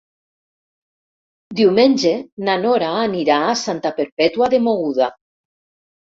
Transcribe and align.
Diumenge 1.59 2.13
na 2.47 2.55
Nora 2.61 2.87
anirà 3.01 3.37
a 3.49 3.51
Santa 3.65 3.91
Perpètua 3.99 4.49
de 4.55 4.61
Mogoda. 4.69 5.11